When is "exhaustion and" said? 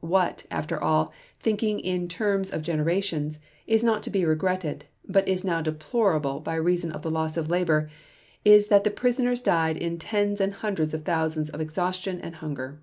11.60-12.36